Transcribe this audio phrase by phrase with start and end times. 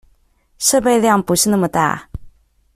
[0.57, 2.09] 設備量不是那麼大